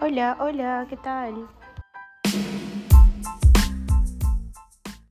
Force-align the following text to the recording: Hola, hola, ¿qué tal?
Hola, 0.00 0.36
hola, 0.40 0.86
¿qué 0.88 0.96
tal? 0.96 1.48